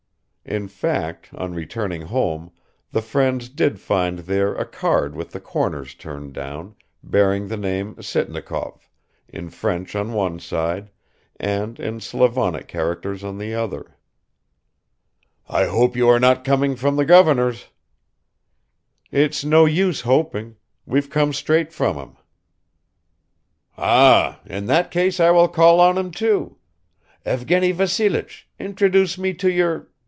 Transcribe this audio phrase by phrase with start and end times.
[0.43, 2.51] (In fact on returning home
[2.91, 7.95] the friends did find there a card with the corners turned down, bearing the name
[8.01, 8.89] Sitnikov,
[9.29, 10.89] in French on one side,
[11.39, 13.95] and in Slavonic characters on the other.)
[15.47, 17.67] "I hope you are not coming from the governor's."
[19.09, 20.57] "It's no use hoping.
[20.87, 22.17] We've come straight from him."
[23.77, 26.57] "Ah, in that case I will call on him, too...
[27.25, 29.87] Evgeny Vassilich, introduce me to your